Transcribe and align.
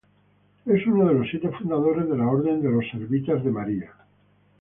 Es 0.65 0.87
uno 0.87 1.07
de 1.09 1.13
los 1.13 1.29
siete 1.29 1.47
fundadores 1.51 2.09
de 2.09 2.17
la 2.17 2.25
Orden 2.27 2.59
de 2.63 2.71
los 2.71 2.83
Servitas 2.89 3.43
de 3.43 3.51
María. 3.51 3.93